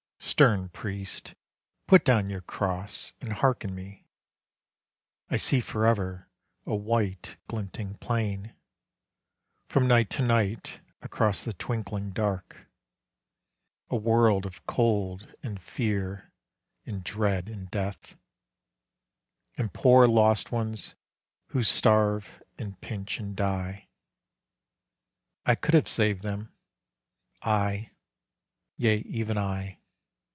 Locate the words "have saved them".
25.73-26.53